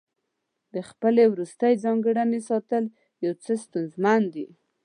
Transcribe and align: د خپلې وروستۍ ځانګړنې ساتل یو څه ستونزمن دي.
د 0.73 0.75
خپلې 0.89 1.23
وروستۍ 1.33 1.73
ځانګړنې 1.83 2.39
ساتل 2.49 2.83
یو 3.25 3.33
څه 3.43 3.51
ستونزمن 3.63 4.21
دي. 4.33 4.47